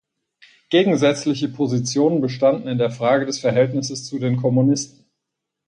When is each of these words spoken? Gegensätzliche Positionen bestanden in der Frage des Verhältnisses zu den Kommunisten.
Gegensätzliche 0.71 1.47
Positionen 1.47 2.21
bestanden 2.21 2.67
in 2.67 2.79
der 2.79 2.89
Frage 2.89 3.27
des 3.27 3.37
Verhältnisses 3.37 4.07
zu 4.07 4.17
den 4.17 4.35
Kommunisten. 4.35 5.05